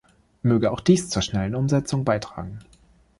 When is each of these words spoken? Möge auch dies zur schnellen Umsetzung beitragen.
Möge 0.41 0.71
auch 0.71 0.79
dies 0.79 1.09
zur 1.09 1.21
schnellen 1.21 1.53
Umsetzung 1.53 2.05
beitragen. 2.05 2.57